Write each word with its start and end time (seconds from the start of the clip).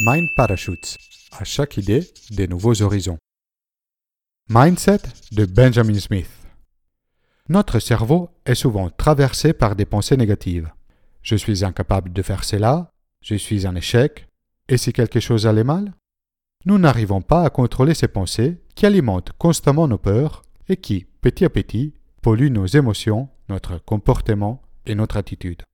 Mind 0.00 0.28
Parachutes. 0.36 0.96
À 1.32 1.42
chaque 1.42 1.76
idée, 1.76 2.08
des 2.30 2.46
nouveaux 2.46 2.82
horizons. 2.82 3.18
Mindset 4.48 5.00
de 5.32 5.44
Benjamin 5.44 5.98
Smith. 5.98 6.30
Notre 7.48 7.80
cerveau 7.80 8.30
est 8.46 8.54
souvent 8.54 8.90
traversé 8.90 9.52
par 9.52 9.74
des 9.74 9.86
pensées 9.86 10.16
négatives. 10.16 10.70
Je 11.22 11.34
suis 11.34 11.64
incapable 11.64 12.12
de 12.12 12.22
faire 12.22 12.44
cela, 12.44 12.92
je 13.22 13.34
suis 13.34 13.66
un 13.66 13.74
échec, 13.74 14.28
et 14.68 14.76
si 14.76 14.92
quelque 14.92 15.18
chose 15.18 15.48
allait 15.48 15.64
mal? 15.64 15.92
Nous 16.64 16.78
n'arrivons 16.78 17.20
pas 17.20 17.42
à 17.42 17.50
contrôler 17.50 17.94
ces 17.94 18.08
pensées 18.08 18.58
qui 18.76 18.86
alimentent 18.86 19.32
constamment 19.36 19.88
nos 19.88 19.98
peurs 19.98 20.42
et 20.68 20.76
qui, 20.76 21.06
petit 21.20 21.44
à 21.44 21.50
petit, 21.50 21.92
polluent 22.22 22.52
nos 22.52 22.66
émotions, 22.66 23.28
notre 23.48 23.78
comportement 23.78 24.62
et 24.86 24.94
notre 24.94 25.16
attitude. 25.16 25.64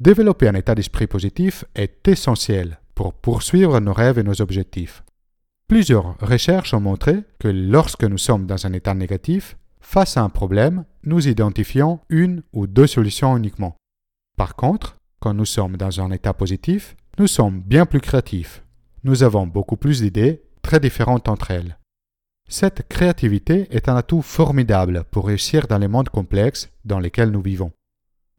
Développer 0.00 0.48
un 0.48 0.54
état 0.54 0.74
d'esprit 0.74 1.06
positif 1.06 1.64
est 1.74 2.06
essentiel 2.08 2.78
pour 2.94 3.14
poursuivre 3.14 3.80
nos 3.80 3.92
rêves 3.92 4.18
et 4.18 4.22
nos 4.22 4.40
objectifs. 4.40 5.04
Plusieurs 5.68 6.18
recherches 6.20 6.74
ont 6.74 6.80
montré 6.80 7.24
que 7.38 7.48
lorsque 7.48 8.04
nous 8.04 8.18
sommes 8.18 8.46
dans 8.46 8.66
un 8.66 8.72
état 8.72 8.94
négatif, 8.94 9.56
face 9.80 10.16
à 10.16 10.22
un 10.22 10.28
problème, 10.28 10.84
nous 11.02 11.28
identifions 11.28 12.00
une 12.08 12.42
ou 12.52 12.66
deux 12.66 12.86
solutions 12.86 13.36
uniquement. 13.36 13.76
Par 14.36 14.56
contre, 14.56 14.96
quand 15.20 15.34
nous 15.34 15.44
sommes 15.44 15.76
dans 15.76 16.00
un 16.00 16.10
état 16.10 16.34
positif, 16.34 16.96
nous 17.18 17.26
sommes 17.26 17.60
bien 17.60 17.86
plus 17.86 18.00
créatifs. 18.00 18.62
Nous 19.04 19.22
avons 19.22 19.46
beaucoup 19.46 19.76
plus 19.76 20.00
d'idées, 20.00 20.42
très 20.62 20.80
différentes 20.80 21.28
entre 21.28 21.50
elles. 21.50 21.78
Cette 22.48 22.86
créativité 22.88 23.66
est 23.70 23.88
un 23.88 23.96
atout 23.96 24.22
formidable 24.22 25.04
pour 25.10 25.26
réussir 25.26 25.66
dans 25.66 25.78
les 25.78 25.88
mondes 25.88 26.10
complexes 26.10 26.70
dans 26.84 26.98
lesquels 26.98 27.30
nous 27.30 27.40
vivons. 27.40 27.72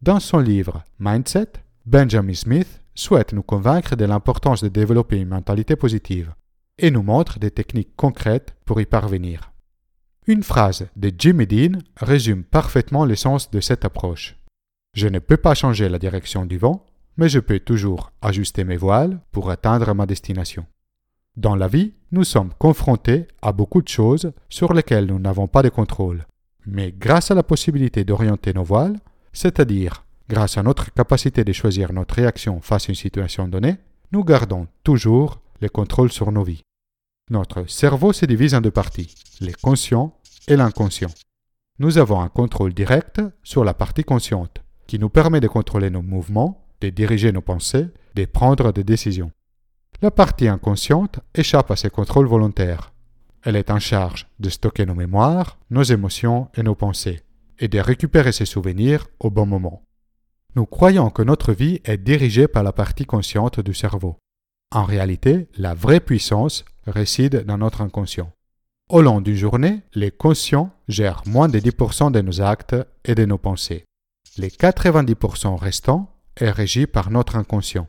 Dans 0.01 0.19
son 0.19 0.39
livre 0.39 0.83
Mindset, 0.99 1.53
Benjamin 1.85 2.33
Smith 2.33 2.81
souhaite 2.95 3.33
nous 3.33 3.43
convaincre 3.43 3.95
de 3.95 4.05
l'importance 4.05 4.63
de 4.63 4.69
développer 4.69 5.17
une 5.17 5.29
mentalité 5.29 5.75
positive 5.75 6.33
et 6.77 6.91
nous 6.91 7.03
montre 7.03 7.39
des 7.39 7.51
techniques 7.51 7.95
concrètes 7.95 8.55
pour 8.65 8.81
y 8.81 8.85
parvenir. 8.85 9.51
Une 10.27 10.43
phrase 10.43 10.87
de 10.95 11.11
Jimmy 11.15 11.45
Dean 11.45 11.79
résume 11.97 12.43
parfaitement 12.43 13.05
l'essence 13.05 13.51
de 13.51 13.59
cette 13.59 13.85
approche. 13.85 14.35
Je 14.95 15.07
ne 15.07 15.19
peux 15.19 15.37
pas 15.37 15.53
changer 15.53 15.87
la 15.87 15.99
direction 15.99 16.45
du 16.45 16.57
vent, 16.57 16.85
mais 17.17 17.29
je 17.29 17.39
peux 17.39 17.59
toujours 17.59 18.11
ajuster 18.21 18.63
mes 18.63 18.77
voiles 18.77 19.19
pour 19.31 19.51
atteindre 19.51 19.93
ma 19.93 20.05
destination. 20.05 20.65
Dans 21.37 21.55
la 21.55 21.67
vie, 21.67 21.93
nous 22.11 22.23
sommes 22.23 22.53
confrontés 22.57 23.27
à 23.41 23.51
beaucoup 23.51 23.81
de 23.81 23.87
choses 23.89 24.31
sur 24.49 24.73
lesquelles 24.73 25.05
nous 25.05 25.19
n'avons 25.19 25.47
pas 25.47 25.63
de 25.63 25.69
contrôle. 25.69 26.25
Mais 26.65 26.93
grâce 26.97 27.29
à 27.29 27.35
la 27.35 27.43
possibilité 27.43 28.03
d'orienter 28.03 28.53
nos 28.53 28.63
voiles, 28.63 28.99
c'est-à-dire 29.33 30.04
Grâce 30.27 30.57
à 30.57 30.63
notre 30.63 30.91
capacité 30.91 31.43
de 31.43 31.53
choisir 31.53 31.93
notre 31.93 32.15
réaction 32.15 32.59
face 32.59 32.89
à 32.89 32.91
une 32.91 32.95
situation 32.95 33.47
donnée, 33.47 33.77
nous 34.11 34.23
gardons 34.23 34.67
toujours 34.83 35.39
le 35.61 35.69
contrôle 35.69 36.11
sur 36.11 36.31
nos 36.31 36.43
vies. 36.43 36.63
Notre 37.29 37.69
cerveau 37.69 38.11
se 38.11 38.25
divise 38.25 38.55
en 38.55 38.61
deux 38.61 38.71
parties, 38.71 39.13
les 39.39 39.53
conscients 39.53 40.17
et 40.47 40.55
l'inconscient. 40.55 41.11
Nous 41.77 41.97
avons 41.97 42.21
un 42.21 42.29
contrôle 42.29 42.73
direct 42.73 43.21
sur 43.43 43.63
la 43.63 43.73
partie 43.73 44.03
consciente, 44.03 44.63
qui 44.87 44.97
nous 44.97 45.09
permet 45.09 45.41
de 45.41 45.47
contrôler 45.47 45.89
nos 45.89 46.01
mouvements, 46.01 46.65
de 46.81 46.89
diriger 46.89 47.31
nos 47.31 47.41
pensées, 47.41 47.87
de 48.15 48.25
prendre 48.25 48.71
des 48.71 48.83
décisions. 48.83 49.31
La 50.01 50.11
partie 50.11 50.47
inconsciente 50.47 51.19
échappe 51.35 51.71
à 51.71 51.75
ces 51.75 51.89
contrôles 51.89 52.27
volontaires. 52.27 52.93
Elle 53.43 53.55
est 53.55 53.69
en 53.69 53.79
charge 53.79 54.27
de 54.39 54.49
stocker 54.49 54.85
nos 54.85 54.95
mémoires, 54.95 55.59
nos 55.69 55.83
émotions 55.83 56.49
et 56.55 56.63
nos 56.63 56.75
pensées, 56.75 57.21
et 57.59 57.67
de 57.67 57.79
récupérer 57.79 58.31
ces 58.31 58.45
souvenirs 58.45 59.07
au 59.19 59.29
bon 59.29 59.45
moment. 59.45 59.83
Nous 60.55 60.65
croyons 60.65 61.09
que 61.09 61.21
notre 61.21 61.51
vie 61.51 61.81
est 61.83 61.97
dirigée 61.97 62.47
par 62.47 62.63
la 62.63 62.71
partie 62.71 63.05
consciente 63.05 63.59
du 63.59 63.73
cerveau. 63.73 64.15
En 64.71 64.85
réalité, 64.85 65.47
la 65.57 65.73
vraie 65.73 65.99
puissance 65.99 66.63
réside 66.87 67.43
dans 67.45 67.57
notre 67.57 67.81
inconscient. 67.81 68.31
Au 68.89 69.01
long 69.01 69.19
d'une 69.19 69.35
journée, 69.35 69.81
les 69.95 70.11
conscients 70.11 70.71
gèrent 70.87 71.23
moins 71.25 71.49
de 71.49 71.59
10% 71.59 72.11
de 72.11 72.21
nos 72.21 72.39
actes 72.39 72.75
et 73.03 73.15
de 73.15 73.25
nos 73.25 73.37
pensées. 73.37 73.83
Les 74.37 74.47
90% 74.47 75.57
restants 75.57 76.09
est 76.37 76.51
régi 76.51 76.87
par 76.87 77.11
notre 77.11 77.35
inconscient. 77.35 77.87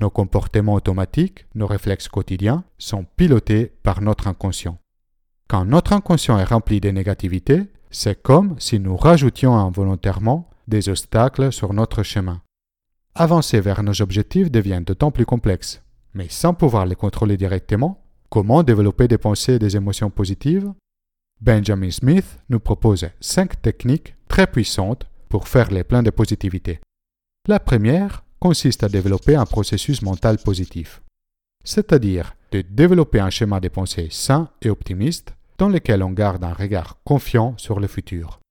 Nos 0.00 0.10
comportements 0.10 0.74
automatiques, 0.74 1.46
nos 1.54 1.68
réflexes 1.68 2.08
quotidiens 2.08 2.64
sont 2.78 3.04
pilotés 3.16 3.66
par 3.84 4.00
notre 4.00 4.26
inconscient. 4.26 4.78
Quand 5.46 5.64
notre 5.64 5.92
inconscient 5.92 6.38
est 6.38 6.44
rempli 6.44 6.80
de 6.80 6.90
négativité, 6.90 7.62
c'est 7.90 8.20
comme 8.20 8.56
si 8.58 8.80
nous 8.80 8.96
rajoutions 8.96 9.54
involontairement 9.56 10.48
des 10.68 10.88
obstacles 10.88 11.52
sur 11.52 11.72
notre 11.72 12.02
chemin. 12.02 12.42
Avancer 13.14 13.60
vers 13.60 13.82
nos 13.82 14.00
objectifs 14.00 14.50
devient 14.50 14.82
d'autant 14.84 15.10
plus 15.10 15.26
complexe, 15.26 15.82
mais 16.14 16.28
sans 16.28 16.54
pouvoir 16.54 16.86
les 16.86 16.94
contrôler 16.94 17.36
directement, 17.36 18.02
comment 18.30 18.62
développer 18.62 19.08
des 19.08 19.18
pensées 19.18 19.54
et 19.54 19.58
des 19.58 19.76
émotions 19.76 20.10
positives? 20.10 20.72
Benjamin 21.40 21.90
Smith 21.90 22.38
nous 22.48 22.60
propose 22.60 23.08
cinq 23.20 23.60
techniques 23.60 24.14
très 24.28 24.46
puissantes 24.46 25.06
pour 25.28 25.48
faire 25.48 25.70
les 25.70 25.84
pleins 25.84 26.02
de 26.02 26.10
positivité. 26.10 26.80
La 27.48 27.58
première 27.58 28.24
consiste 28.38 28.84
à 28.84 28.88
développer 28.88 29.34
un 29.34 29.46
processus 29.46 30.02
mental 30.02 30.38
positif, 30.38 31.02
c'est-à-dire 31.64 32.34
de 32.52 32.60
développer 32.60 33.20
un 33.20 33.30
schéma 33.30 33.60
de 33.60 33.68
pensée 33.68 34.08
sain 34.10 34.48
et 34.62 34.70
optimiste 34.70 35.34
dans 35.58 35.68
lequel 35.68 36.02
on 36.02 36.10
garde 36.10 36.44
un 36.44 36.52
regard 36.52 36.98
confiant 37.04 37.54
sur 37.56 37.80
le 37.80 37.86
futur. 37.86 38.41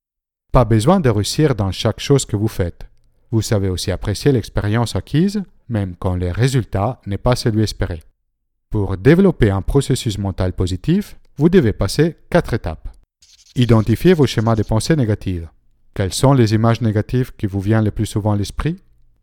Pas 0.52 0.66
besoin 0.66 1.00
de 1.00 1.08
réussir 1.08 1.54
dans 1.54 1.72
chaque 1.72 1.98
chose 1.98 2.26
que 2.26 2.36
vous 2.36 2.46
faites. 2.46 2.86
Vous 3.30 3.40
savez 3.40 3.70
aussi 3.70 3.90
apprécier 3.90 4.32
l'expérience 4.32 4.94
acquise, 4.94 5.42
même 5.70 5.96
quand 5.98 6.14
le 6.14 6.30
résultat 6.30 7.00
n'est 7.06 7.16
pas 7.16 7.36
celui 7.36 7.62
espéré. 7.62 8.02
Pour 8.68 8.98
développer 8.98 9.48
un 9.48 9.62
processus 9.62 10.18
mental 10.18 10.52
positif, 10.52 11.16
vous 11.38 11.48
devez 11.48 11.72
passer 11.72 12.18
quatre 12.28 12.52
étapes. 12.52 12.90
Identifiez 13.56 14.12
vos 14.12 14.26
schémas 14.26 14.54
de 14.54 14.62
pensée 14.62 14.94
négatives. 14.94 15.48
Quelles 15.94 16.12
sont 16.12 16.34
les 16.34 16.52
images 16.52 16.82
négatives 16.82 17.32
qui 17.34 17.46
vous 17.46 17.60
viennent 17.60 17.86
le 17.86 17.90
plus 17.90 18.04
souvent 18.04 18.32
à 18.32 18.36
l'esprit? 18.36 18.76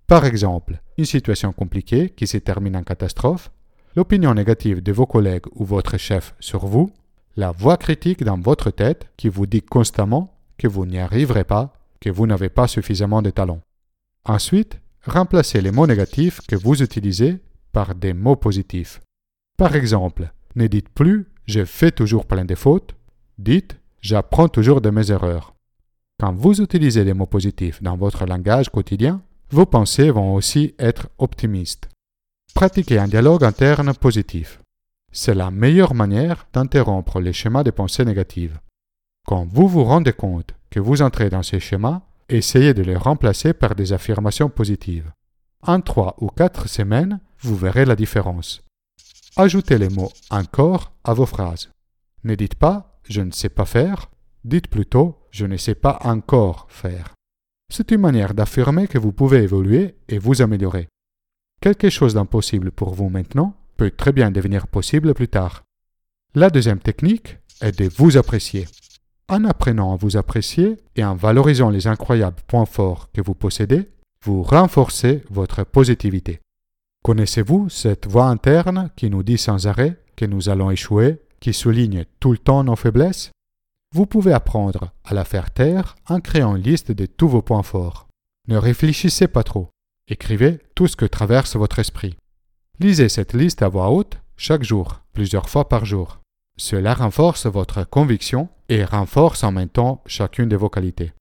Par 0.08 0.26
exemple, 0.26 0.82
une 0.98 1.06
situation 1.06 1.54
compliquée 1.54 2.10
qui 2.10 2.26
se 2.26 2.38
termine 2.38 2.76
en 2.76 2.84
catastrophe, 2.84 3.52
l'opinion 3.96 4.34
négative 4.34 4.82
de 4.82 4.92
vos 4.92 5.06
collègues 5.06 5.46
ou 5.54 5.64
votre 5.64 5.98
chef 5.98 6.34
sur 6.40 6.66
vous, 6.66 6.92
la 7.36 7.52
voix 7.52 7.78
critique 7.78 8.24
dans 8.24 8.40
votre 8.40 8.72
tête 8.72 9.08
qui 9.16 9.30
vous 9.30 9.46
dit 9.46 9.62
constamment 9.62 10.39
que 10.60 10.68
vous 10.68 10.86
n'y 10.86 11.00
arriverez 11.00 11.46
pas, 11.46 11.74
que 12.00 12.12
vous 12.12 12.28
n'avez 12.28 12.50
pas 12.50 12.68
suffisamment 12.68 13.24
de 13.24 13.32
talent. 13.32 13.62
Ensuite, 14.26 14.80
remplacez 15.06 15.62
les 15.62 15.72
mots 15.72 15.88
négatifs 15.88 16.42
que 16.48 16.56
vous 16.56 16.84
utilisez 16.84 17.40
par 17.72 17.96
des 17.96 18.14
mots 18.14 18.36
positifs. 18.36 19.02
Par 19.58 19.76
exemple, 19.76 20.32
ne 20.56 20.68
dites 20.68 20.90
plus 20.90 21.26
je 21.46 21.66
fais 21.66 21.92
toujours 21.92 22.28
plein 22.28 22.46
de 22.46 22.54
fautes, 22.54 22.94
dites 23.40 23.78
j'apprends 24.02 24.50
toujours 24.50 24.82
de 24.82 24.92
mes 24.92 25.10
erreurs. 25.10 25.56
Quand 26.20 26.34
vous 26.34 26.62
utilisez 26.62 27.06
des 27.06 27.14
mots 27.14 27.26
positifs 27.26 27.82
dans 27.82 27.98
votre 27.98 28.26
langage 28.26 28.70
quotidien, 28.70 29.22
vos 29.50 29.66
pensées 29.66 30.12
vont 30.12 30.36
aussi 30.36 30.76
être 30.78 31.08
optimistes. 31.18 31.90
Pratiquez 32.54 33.00
un 33.00 33.08
dialogue 33.08 33.44
interne 33.44 33.94
positif. 33.94 34.60
C'est 35.12 35.34
la 35.34 35.50
meilleure 35.50 35.96
manière 35.96 36.48
d'interrompre 36.54 37.20
les 37.20 37.34
schémas 37.34 37.64
de 37.64 37.72
pensée 37.72 38.06
négatives. 38.06 38.60
Quand 39.28 39.46
vous 39.46 39.68
vous 39.68 39.84
rendez 39.84 40.14
compte 40.14 40.56
que 40.70 40.80
vous 40.80 41.02
entrez 41.02 41.30
dans 41.30 41.44
ces 41.44 41.60
schémas, 41.60 42.02
essayez 42.30 42.74
de 42.74 42.84
les 42.84 42.96
remplacer 42.96 43.54
par 43.54 43.76
des 43.76 43.94
affirmations 43.94 44.50
positives. 44.50 45.12
En 45.62 45.82
trois 45.82 46.16
ou 46.20 46.28
quatre 46.28 46.68
semaines, 46.68 47.20
vous 47.40 47.56
verrez 47.56 47.86
la 47.86 47.96
différence. 47.96 48.64
Ajoutez 49.36 49.78
les 49.78 49.90
mots 49.90 50.12
encore 50.30 50.92
à 51.04 51.14
vos 51.14 51.26
phrases. 51.26 51.70
Ne 52.24 52.36
dites 52.36 52.56
pas 52.56 52.90
je 53.10 53.22
ne 53.22 53.32
sais 53.32 53.50
pas 53.50 53.66
faire, 53.66 54.10
dites 54.44 54.68
plutôt 54.68 55.18
je 55.32 55.46
ne 55.46 55.58
sais 55.58 55.76
pas 55.76 56.00
encore 56.04 56.68
faire. 56.70 57.14
C'est 57.72 57.92
une 57.92 58.02
manière 58.02 58.34
d'affirmer 58.34 58.88
que 58.88 58.98
vous 58.98 59.12
pouvez 59.12 59.44
évoluer 59.44 59.96
et 60.08 60.20
vous 60.20 60.42
améliorer. 60.42 60.88
Quelque 61.62 61.90
chose 61.90 62.14
d'impossible 62.14 62.72
pour 62.72 62.94
vous 62.94 63.10
maintenant 63.10 63.56
peut 63.78 63.92
très 63.92 64.12
bien 64.12 64.32
devenir 64.32 64.68
possible 64.68 65.14
plus 65.14 65.28
tard. 65.28 65.64
La 66.36 66.50
deuxième 66.50 66.80
technique 66.80 67.38
est 67.62 67.78
de 67.78 67.90
vous 67.96 68.18
apprécier. 68.18 68.68
En 69.30 69.46
apprenant 69.46 69.94
à 69.94 69.96
vous 69.96 70.18
apprécier 70.18 70.78
et 70.96 71.04
en 71.04 71.14
valorisant 71.14 71.70
les 71.70 71.86
incroyables 71.86 72.42
points 72.48 72.66
forts 72.66 73.12
que 73.12 73.22
vous 73.22 73.36
possédez, 73.36 73.88
vous 74.26 74.42
renforcez 74.42 75.24
votre 75.30 75.64
positivité. 75.64 76.40
Connaissez-vous 77.04 77.70
cette 77.70 78.08
voix 78.08 78.26
interne 78.26 78.90
qui 78.96 79.12
nous 79.12 79.22
dit 79.22 79.38
sans 79.38 79.68
arrêt 79.68 80.02
que 80.16 80.26
nous 80.26 80.50
allons 80.50 80.72
échouer, 80.72 81.22
qui 81.40 81.54
souligne 81.54 82.06
tout 82.20 82.32
le 82.32 82.40
temps 82.40 82.64
nos 82.64 82.76
faiblesses? 82.76 83.30
Vous 83.94 84.08
pouvez 84.08 84.34
apprendre 84.34 84.90
à 85.06 85.14
la 85.14 85.26
faire 85.26 85.52
taire 85.52 85.96
en 86.08 86.22
créant 86.22 86.56
une 86.56 86.64
liste 86.64 86.92
de 86.92 87.06
tous 87.06 87.28
vos 87.28 87.44
points 87.44 87.64
forts. 87.64 88.08
Ne 88.48 88.58
réfléchissez 88.58 89.28
pas 89.28 89.44
trop. 89.44 89.70
Écrivez 90.08 90.58
tout 90.74 90.88
ce 90.88 90.96
que 90.96 91.06
traverse 91.06 91.56
votre 91.56 91.78
esprit. 91.78 92.18
Lisez 92.80 93.10
cette 93.10 93.34
liste 93.34 93.62
à 93.62 93.70
voix 93.70 93.92
haute 93.92 94.18
chaque 94.38 94.64
jour, 94.64 95.02
plusieurs 95.14 95.50
fois 95.50 95.70
par 95.70 95.86
jour. 95.86 96.20
Cela 96.58 96.96
renforce 96.96 97.46
votre 97.46 97.84
conviction 97.84 98.50
et 98.70 98.86
renforce 98.86 99.44
en 99.44 99.52
même 99.52 99.70
temps 99.70 100.02
chacune 100.06 100.48
de 100.48 100.56
vos 100.56 100.70
qualités. 100.70 101.12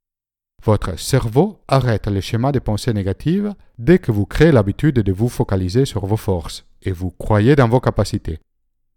Votre 0.65 0.99
cerveau 0.99 1.61
arrête 1.67 2.07
les 2.07 2.21
schémas 2.21 2.53
de 2.53 2.59
pensée 2.59 2.93
négatives 2.93 3.55
dès 3.79 3.99
que 3.99 4.13
vous 4.13 4.27
créez 4.27 4.53
l'habitude 4.53 4.97
de 4.97 5.13
vous 5.13 5.29
focaliser 5.29 5.85
sur 5.85 6.05
vos 6.07 6.17
forces 6.17 6.67
et 6.83 6.93
vous 6.93 7.11
croyez 7.11 7.57
dans 7.57 7.69
vos 7.69 7.81
capacités. 7.81 8.39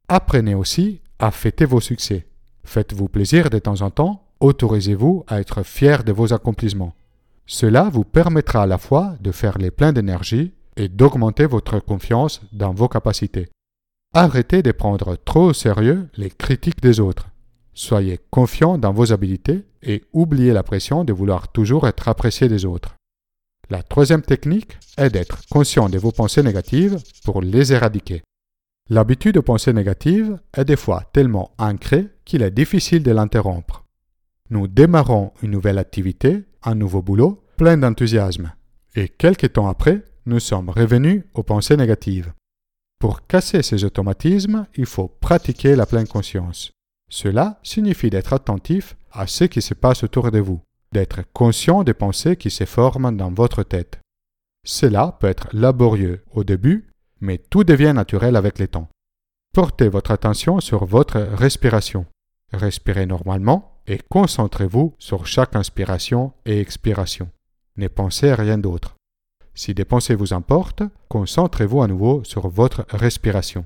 Apprenez 0.08 0.56
aussi 0.56 1.02
à 1.20 1.32
fêter 1.32 1.66
vos 1.66 1.80
succès. 1.80 2.28
Faites-vous 2.64 3.08
plaisir 3.08 3.50
de 3.50 3.60
temps 3.60 3.82
en 3.82 3.90
temps, 3.90 4.28
autorisez-vous 4.40 5.24
à 5.28 5.40
être 5.40 5.64
fier 5.64 6.04
de 6.04 6.12
vos 6.12 6.34
accomplissements. 6.34 6.94
Cela 7.46 7.90
vous 7.90 8.04
permettra 8.04 8.64
à 8.64 8.68
la 8.68 8.78
fois 8.78 9.16
de 9.22 9.32
faire 9.32 9.58
les 9.58 9.72
pleins 9.72 9.94
d'énergie 9.94 10.54
et 10.78 10.90
d'augmenter 10.90 11.46
votre 11.46 11.80
confiance 11.80 12.42
dans 12.52 12.74
vos 12.74 12.88
capacités. 12.88 13.50
Arrêtez 14.14 14.62
de 14.62 14.72
prendre 14.72 15.16
trop 15.16 15.50
au 15.50 15.54
sérieux 15.54 16.10
les 16.18 16.30
critiques 16.30 16.82
des 16.82 17.00
autres. 17.00 17.31
Soyez 17.74 18.20
confiant 18.30 18.78
dans 18.78 18.94
vos 18.94 19.12
habiletés 19.14 19.66
et 19.82 20.04
oubliez 20.14 20.54
la 20.54 20.64
pression 20.64 21.04
de 21.04 21.14
vouloir 21.14 21.52
toujours 21.52 21.88
être 21.88 22.08
apprécié 22.08 22.48
des 22.48 22.66
autres. 22.66 22.96
La 23.70 23.84
troisième 23.84 24.22
technique 24.22 24.78
est 24.98 25.10
d'être 25.10 25.48
conscient 25.50 25.88
de 25.88 25.98
vos 25.98 26.12
pensées 26.12 26.44
négatives 26.44 26.98
pour 27.24 27.42
les 27.42 27.72
éradiquer. 27.72 28.22
L'habitude 28.90 29.36
de 29.36 29.40
penser 29.40 29.72
négative 29.72 30.38
est 30.54 30.66
des 30.66 30.76
fois 30.76 31.04
tellement 31.14 31.52
ancrée 31.58 32.10
qu'il 32.26 32.42
est 32.42 32.52
difficile 32.52 33.04
de 33.04 33.12
l'interrompre. 33.12 33.86
Nous 34.50 34.68
démarrons 34.68 35.32
une 35.42 35.52
nouvelle 35.52 35.78
activité, 35.78 36.44
un 36.64 36.76
nouveau 36.76 37.02
boulot, 37.02 37.42
plein 37.56 37.78
d'enthousiasme. 37.78 38.52
Et 38.96 39.08
quelques 39.08 39.54
temps 39.54 39.70
après, 39.70 40.04
nous 40.26 40.42
sommes 40.42 40.70
revenus 40.70 41.24
aux 41.34 41.44
pensées 41.44 41.78
négatives. 41.78 42.34
Pour 43.00 43.26
casser 43.26 43.64
ces 43.64 43.86
automatismes, 43.86 44.68
il 44.76 44.86
faut 44.86 45.08
pratiquer 45.08 45.78
la 45.78 45.86
pleine 45.86 46.08
conscience. 46.08 46.74
Cela 47.12 47.60
signifie 47.62 48.10
d'être 48.10 48.32
attentif 48.32 48.96
à 49.12 49.28
ce 49.28 49.44
qui 49.44 49.62
se 49.62 49.74
passe 49.74 50.04
autour 50.04 50.32
de 50.32 50.40
vous, 50.40 50.62
d'être 50.94 51.24
conscient 51.34 51.84
des 51.84 51.94
pensées 51.94 52.38
qui 52.38 52.50
se 52.50 52.64
forment 52.64 53.16
dans 53.16 53.32
votre 53.32 53.64
tête. 53.64 54.00
Cela 54.66 55.18
peut 55.20 55.28
être 55.28 55.50
laborieux 55.52 56.24
au 56.32 56.46
début, 56.46 56.88
mais 57.20 57.38
tout 57.38 57.66
devient 57.66 57.92
naturel 57.94 58.38
avec 58.38 58.60
le 58.60 58.70
temps. 58.70 58.88
Portez 59.54 59.90
votre 59.90 60.12
attention 60.12 60.62
sur 60.62 60.86
votre 60.86 61.20
respiration. 61.20 62.06
Respirez 62.54 63.06
normalement 63.06 63.82
et 63.88 64.00
concentrez-vous 64.10 64.96
sur 64.98 65.28
chaque 65.28 65.58
inspiration 65.58 66.32
et 66.46 66.62
expiration. 66.62 67.30
Ne 67.76 67.90
pensez 67.90 68.30
à 68.30 68.36
rien 68.36 68.58
d'autre. 68.58 68.96
Si 69.54 69.74
des 69.74 69.84
pensées 69.84 70.16
vous 70.16 70.34
importent, 70.34 70.84
concentrez-vous 71.10 71.82
à 71.82 71.88
nouveau 71.88 72.24
sur 72.24 72.48
votre 72.48 72.86
respiration. 72.90 73.66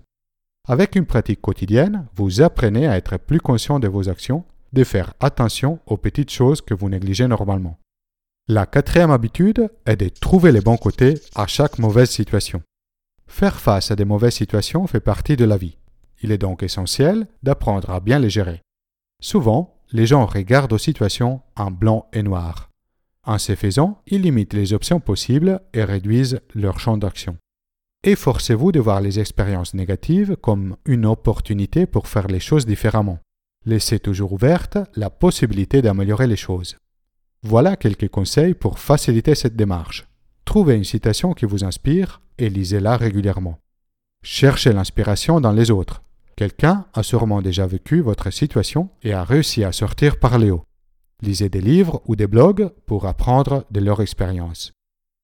Avec 0.68 0.96
une 0.96 1.06
pratique 1.06 1.42
quotidienne, 1.42 2.08
vous 2.16 2.42
apprenez 2.42 2.88
à 2.88 2.98
être 2.98 3.18
plus 3.18 3.40
conscient 3.40 3.80
de 3.80 3.88
vos 3.88 4.10
actions, 4.10 4.44
de 4.74 4.84
faire 4.84 5.14
attention 5.20 5.80
aux 5.86 5.98
petites 5.98 6.32
choses 6.32 6.62
que 6.62 6.74
vous 6.74 6.90
négligez 6.90 7.28
normalement. 7.28 7.78
La 8.48 8.66
quatrième 8.66 9.12
habitude 9.12 9.70
est 9.86 9.96
de 9.96 10.10
trouver 10.10 10.52
les 10.52 10.62
bons 10.62 10.78
côtés 10.78 11.16
à 11.36 11.46
chaque 11.46 11.78
mauvaise 11.78 12.10
situation. 12.10 12.62
Faire 13.28 13.60
face 13.60 13.92
à 13.92 13.96
des 13.96 14.06
mauvaises 14.06 14.36
situations 14.36 14.88
fait 14.88 15.00
partie 15.00 15.36
de 15.36 15.46
la 15.46 15.58
vie. 15.58 15.78
Il 16.22 16.32
est 16.32 16.38
donc 16.40 16.64
essentiel 16.64 17.28
d'apprendre 17.44 17.92
à 17.92 18.00
bien 18.00 18.20
les 18.20 18.30
gérer. 18.30 18.62
Souvent, 19.22 19.78
les 19.92 20.08
gens 20.08 20.26
regardent 20.26 20.74
aux 20.74 20.80
situations 20.80 21.42
en 21.56 21.70
blanc 21.70 22.08
et 22.12 22.24
noir. 22.24 22.70
En 23.24 23.38
ce 23.38 23.56
faisant, 23.56 24.02
ils 24.08 24.22
limitent 24.22 24.54
les 24.54 24.74
options 24.74 25.00
possibles 25.00 25.62
et 25.74 25.84
réduisent 25.84 26.40
leur 26.54 26.80
champ 26.80 26.98
d'action. 26.98 27.38
Efforcez-vous 28.08 28.72
de 28.72 28.80
voir 28.80 29.02
les 29.02 29.20
expériences 29.20 29.74
négatives 29.74 30.36
comme 30.40 30.78
une 30.86 31.08
opportunité 31.08 31.88
pour 31.88 32.08
faire 32.08 32.28
les 32.28 32.40
choses 32.40 32.68
différemment. 32.68 33.18
Laissez 33.66 33.98
toujours 33.98 34.32
ouverte 34.32 34.78
la 34.96 35.10
possibilité 35.10 35.82
d'améliorer 35.82 36.28
les 36.28 36.36
choses. 36.36 36.78
Voilà 37.42 37.76
quelques 37.76 38.10
conseils 38.10 38.54
pour 38.54 38.78
faciliter 38.78 39.34
cette 39.34 39.56
démarche. 39.56 40.06
Trouvez 40.46 40.76
une 40.76 40.84
citation 40.84 41.34
qui 41.34 41.46
vous 41.46 41.64
inspire 41.64 42.22
et 42.38 42.48
lisez-la 42.48 42.96
régulièrement. 42.96 43.58
Cherchez 44.22 44.72
l'inspiration 44.72 45.42
dans 45.42 45.52
les 45.52 45.72
autres. 45.72 46.04
Quelqu'un 46.36 46.86
a 46.94 47.02
sûrement 47.02 47.42
déjà 47.42 47.66
vécu 47.66 48.02
votre 48.02 48.30
situation 48.30 48.92
et 49.02 49.14
a 49.14 49.24
réussi 49.24 49.64
à 49.64 49.72
sortir 49.72 50.20
par 50.20 50.38
les 50.38 50.52
hauts. 50.52 50.66
Lisez 51.24 51.50
des 51.50 51.62
livres 51.62 52.04
ou 52.06 52.16
des 52.16 52.28
blogs 52.28 52.70
pour 52.86 53.08
apprendre 53.08 53.66
de 53.72 53.80
leur 53.80 54.00
expérience. 54.00 54.74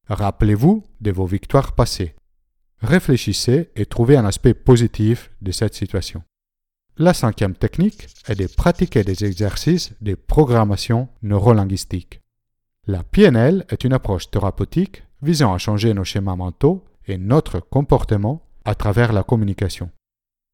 Rappelez-vous 0.10 0.84
de 1.00 1.12
vos 1.12 1.28
victoires 1.28 1.76
passées. 1.76 2.16
Réfléchissez 2.82 3.70
et 3.76 3.86
trouvez 3.86 4.18
un 4.18 4.26
aspect 4.26 4.56
positif 4.56 5.32
de 5.42 5.52
cette 5.52 5.76
situation. 5.76 6.24
La 6.98 7.14
cinquième 7.14 7.56
technique 7.56 8.08
est 8.28 8.36
de 8.36 8.48
pratiquer 8.48 9.04
des 9.04 9.24
exercices 9.24 9.94
de 10.02 10.16
programmation 10.16 11.08
neurolinguistique. 11.22 12.22
La 12.88 13.04
PNL 13.04 13.66
est 13.70 13.84
une 13.84 13.94
approche 13.94 14.30
thérapeutique 14.32 15.04
visant 15.22 15.54
à 15.54 15.60
changer 15.60 15.94
nos 15.94 16.04
schémas 16.04 16.36
mentaux 16.36 16.84
et 17.06 17.18
notre 17.18 17.60
comportement 17.60 18.42
à 18.66 18.74
travers 18.74 19.14
la 19.14 19.24
communication. 19.24 19.92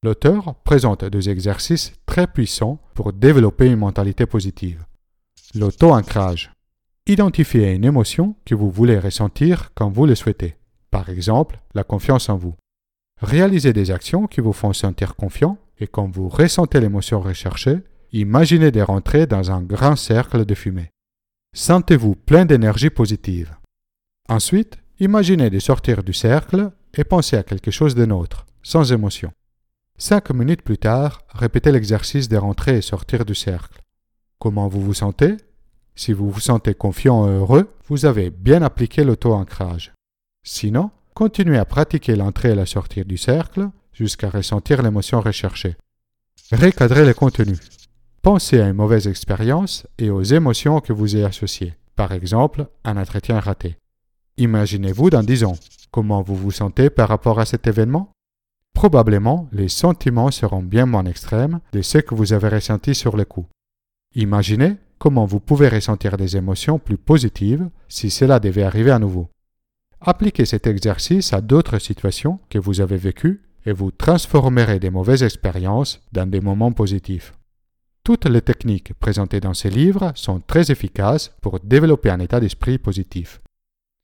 L'auteur 0.03 0.55
présente 0.63 1.05
des 1.05 1.29
exercices 1.29 1.93
très 2.05 2.27
puissants 2.27 2.79
pour 2.93 3.13
développer 3.13 3.67
une 3.67 3.79
mentalité 3.79 4.25
positive. 4.25 4.85
L'auto-ancrage. 5.55 6.51
Identifiez 7.07 7.71
une 7.71 7.85
émotion 7.85 8.35
que 8.45 8.53
vous 8.53 8.69
voulez 8.69 8.99
ressentir 8.99 9.71
quand 9.73 9.89
vous 9.89 10.05
le 10.05 10.15
souhaitez. 10.15 10.56
Par 10.91 11.09
exemple, 11.09 11.59
la 11.73 11.83
confiance 11.83 12.29
en 12.29 12.37
vous. 12.37 12.55
Réalisez 13.21 13.73
des 13.73 13.91
actions 13.91 14.27
qui 14.27 14.41
vous 14.41 14.53
font 14.53 14.73
sentir 14.73 15.15
confiant 15.15 15.57
et 15.79 15.87
quand 15.87 16.07
vous 16.07 16.29
ressentez 16.29 16.79
l'émotion 16.79 17.19
recherchée, 17.19 17.79
imaginez 18.11 18.71
de 18.71 18.81
rentrer 18.81 19.27
dans 19.27 19.51
un 19.51 19.61
grand 19.61 19.95
cercle 19.95 20.45
de 20.45 20.55
fumée. 20.55 20.91
Sentez-vous 21.55 22.15
plein 22.15 22.45
d'énergie 22.45 22.89
positive. 22.89 23.55
Ensuite, 24.29 24.77
imaginez 24.99 25.49
de 25.49 25.59
sortir 25.59 26.03
du 26.03 26.13
cercle 26.13 26.71
et 26.93 27.03
pensez 27.03 27.37
à 27.37 27.43
quelque 27.43 27.71
chose 27.71 27.95
de 27.95 28.05
neutre, 28.05 28.45
sans 28.61 28.91
émotion. 28.91 29.31
Cinq 29.97 30.29
minutes 30.31 30.61
plus 30.61 30.77
tard, 30.77 31.23
répétez 31.29 31.71
l'exercice 31.71 32.29
de 32.29 32.37
rentrer 32.37 32.77
et 32.77 32.81
sortir 32.81 33.25
du 33.25 33.33
cercle. 33.33 33.81
Comment 34.39 34.67
vous 34.67 34.81
vous 34.81 34.93
sentez? 34.93 35.37
Si 35.95 36.13
vous 36.13 36.29
vous 36.29 36.39
sentez 36.39 36.75
confiant 36.75 37.27
et 37.27 37.31
heureux, 37.31 37.73
vous 37.87 38.05
avez 38.05 38.29
bien 38.29 38.61
appliqué 38.61 39.03
l'auto-ancrage. 39.03 39.93
Sinon, 40.49 40.91
continuez 41.13 41.57
à 41.57 41.65
pratiquer 41.65 42.15
l'entrée 42.15 42.51
et 42.51 42.55
la 42.55 42.65
sortie 42.65 43.03
du 43.03 43.17
cercle 43.17 43.69
jusqu'à 43.91 44.29
ressentir 44.29 44.81
l'émotion 44.81 45.19
recherchée. 45.19 45.75
Recadrez 46.53 47.05
le 47.05 47.13
contenu. 47.13 47.57
Pensez 48.21 48.61
à 48.61 48.69
une 48.69 48.77
mauvaise 48.77 49.09
expérience 49.09 49.85
et 49.97 50.09
aux 50.09 50.23
émotions 50.23 50.79
que 50.79 50.93
vous 50.93 51.17
y 51.17 51.21
associées. 51.21 51.73
Par 51.97 52.13
exemple, 52.13 52.65
un 52.85 52.95
entretien 52.95 53.41
raté. 53.41 53.75
Imaginez-vous 54.37 55.09
dans 55.09 55.21
10 55.21 55.43
ans. 55.43 55.57
Comment 55.91 56.21
vous 56.21 56.37
vous 56.37 56.51
sentez 56.51 56.89
par 56.89 57.09
rapport 57.09 57.41
à 57.41 57.45
cet 57.45 57.67
événement? 57.67 58.13
Probablement, 58.73 59.49
les 59.51 59.67
sentiments 59.67 60.31
seront 60.31 60.63
bien 60.63 60.85
moins 60.85 61.05
extrêmes 61.05 61.59
de 61.73 61.81
ceux 61.81 62.01
que 62.01 62.15
vous 62.15 62.31
avez 62.31 62.47
ressentis 62.47 62.95
sur 62.95 63.17
le 63.17 63.25
coup. 63.25 63.47
Imaginez 64.15 64.77
comment 64.97 65.25
vous 65.25 65.41
pouvez 65.41 65.67
ressentir 65.67 66.15
des 66.15 66.37
émotions 66.37 66.79
plus 66.79 66.97
positives 66.97 67.69
si 67.89 68.09
cela 68.09 68.39
devait 68.39 68.63
arriver 68.63 68.91
à 68.91 68.99
nouveau. 68.99 69.27
Appliquez 70.01 70.45
cet 70.45 70.67
exercice 70.67 71.33
à 71.33 71.41
d'autres 71.41 71.79
situations 71.79 72.39
que 72.49 72.59
vous 72.59 72.81
avez 72.81 72.97
vécues 72.97 73.41
et 73.65 73.71
vous 73.71 73.91
transformerez 73.91 74.79
des 74.79 74.89
mauvaises 74.89 75.23
expériences 75.23 76.01
dans 76.11 76.29
des 76.29 76.39
moments 76.39 76.71
positifs. 76.71 77.33
Toutes 78.03 78.25
les 78.25 78.41
techniques 78.41 78.93
présentées 78.93 79.41
dans 79.41 79.53
ces 79.53 79.69
livres 79.69 80.13
sont 80.15 80.39
très 80.39 80.71
efficaces 80.71 81.35
pour 81.41 81.59
développer 81.59 82.09
un 82.09 82.21
état 82.21 82.39
d'esprit 82.39 82.77
positif. 82.77 83.41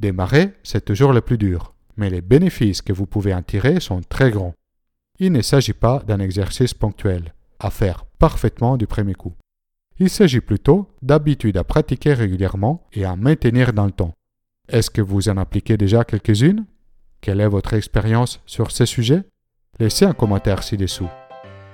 Démarrer, 0.02 0.54
c'est 0.64 0.84
toujours 0.84 1.14
le 1.14 1.22
plus 1.22 1.38
dur, 1.38 1.74
mais 1.96 2.10
les 2.10 2.22
bénéfices 2.22 2.82
que 2.82 2.92
vous 2.92 3.06
pouvez 3.06 3.34
en 3.34 3.42
tirer 3.42 3.80
sont 3.80 4.02
très 4.02 4.32
grands. 4.32 4.54
Il 5.20 5.32
ne 5.32 5.42
s'agit 5.42 5.74
pas 5.74 6.04
d'un 6.06 6.20
exercice 6.20 6.74
ponctuel, 6.74 7.34
à 7.60 7.70
faire 7.70 8.04
parfaitement 8.20 8.76
du 8.76 8.88
premier 8.88 9.14
coup. 9.14 9.34
Il 10.00 10.10
s'agit 10.10 10.42
plutôt 10.42 10.90
d'habitudes 11.02 11.56
à 11.56 11.64
pratiquer 11.64 12.14
régulièrement 12.14 12.86
et 12.92 13.06
à 13.06 13.16
maintenir 13.16 13.72
dans 13.72 13.86
le 13.86 13.92
temps. 13.92 14.14
Est-ce 14.70 14.90
que 14.90 15.02
vous 15.02 15.28
en 15.28 15.36
appliquez 15.36 15.76
déjà 15.76 16.06
quelques-unes? 16.06 16.66
Quelle 17.20 17.42
est 17.42 17.48
votre 17.48 17.74
expérience 17.74 18.40
sur 18.46 18.72
ce 18.72 18.86
sujet? 18.86 19.24
Laissez 19.78 20.06
un 20.06 20.14
commentaire 20.14 20.64
ci-dessous. 20.64 21.10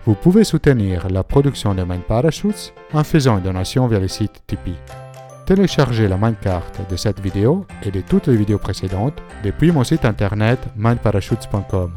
Vous 0.05 0.15
pouvez 0.15 0.43
soutenir 0.43 1.07
la 1.09 1.23
production 1.23 1.75
de 1.75 1.83
Mind 1.83 2.01
Parachutes 2.01 2.73
en 2.93 3.03
faisant 3.03 3.37
une 3.37 3.43
donation 3.43 3.85
via 3.87 3.99
le 3.99 4.07
site 4.07 4.41
Tipeee. 4.47 4.79
Téléchargez 5.45 6.07
la 6.07 6.17
Mindcard 6.17 6.65
de 6.89 6.95
cette 6.95 7.19
vidéo 7.19 7.65
et 7.83 7.91
de 7.91 8.01
toutes 8.01 8.27
les 8.27 8.37
vidéos 8.37 8.57
précédentes 8.57 9.21
depuis 9.43 9.71
mon 9.71 9.83
site 9.83 10.05
internet 10.05 10.59
mindparachutes.com. 10.75 11.93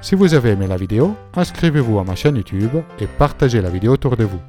Si 0.00 0.14
vous 0.14 0.34
avez 0.34 0.50
aimé 0.50 0.68
la 0.68 0.76
vidéo, 0.76 1.16
inscrivez-vous 1.34 1.98
à 1.98 2.04
ma 2.04 2.14
chaîne 2.14 2.36
YouTube 2.36 2.76
et 3.00 3.06
partagez 3.06 3.60
la 3.60 3.70
vidéo 3.70 3.92
autour 3.92 4.16
de 4.16 4.24
vous. 4.24 4.40